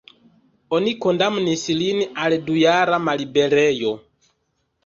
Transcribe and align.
Oni 0.77 0.93
kondamnis 1.03 1.65
lin 1.81 2.01
al 2.23 2.37
dujara 2.49 3.01
malliberejo. 3.07 3.93